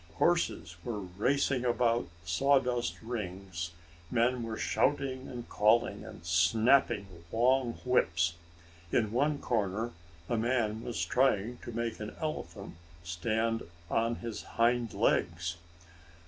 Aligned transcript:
Horses 0.15 0.77
were 0.83 0.99
racing 1.01 1.63
about 1.63 2.07
sawdust 2.25 2.95
rings, 3.03 3.69
men 4.09 4.41
were 4.41 4.57
shouting 4.57 5.27
and 5.27 5.47
calling, 5.47 6.03
and 6.03 6.25
snapping 6.25 7.05
long 7.31 7.73
whips. 7.85 8.33
In 8.91 9.11
one 9.11 9.37
corner 9.37 9.91
a 10.27 10.37
man 10.37 10.81
was 10.81 11.05
trying 11.05 11.57
to 11.59 11.71
make 11.71 11.99
an 11.99 12.15
elephant 12.19 12.77
stand 13.03 13.61
on 13.91 14.15
his 14.15 14.41
hind 14.57 14.95
legs. 14.95 15.57